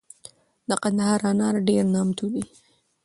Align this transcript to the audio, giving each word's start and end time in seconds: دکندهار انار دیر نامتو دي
دکندهار 0.69 1.21
انار 1.29 1.55
دیر 1.67 1.85
نامتو 1.93 2.25
دي 2.33 2.43